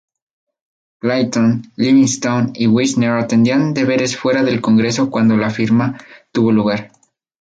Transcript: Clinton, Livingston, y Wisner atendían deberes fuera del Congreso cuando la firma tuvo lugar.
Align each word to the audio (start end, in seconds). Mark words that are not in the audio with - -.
Clinton, 0.99 1.71
Livingston, 1.77 2.53
y 2.55 2.65
Wisner 2.65 3.11
atendían 3.19 3.71
deberes 3.75 4.17
fuera 4.17 4.43
del 4.43 4.59
Congreso 4.59 5.11
cuando 5.11 5.37
la 5.37 5.51
firma 5.51 5.95
tuvo 6.31 6.51
lugar. 6.51 6.91